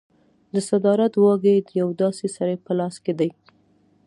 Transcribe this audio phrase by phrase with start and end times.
[0.53, 3.29] د صدارت واګې د یو داسې سړي په لاس کې دي.